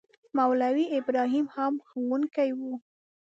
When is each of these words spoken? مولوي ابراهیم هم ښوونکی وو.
مولوي 0.37 0.85
ابراهیم 0.99 1.45
هم 1.55 1.73
ښوونکی 1.87 2.49
وو. 2.59 2.73